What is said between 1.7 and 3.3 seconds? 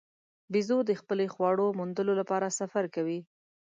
موندلو لپاره سفر کوي.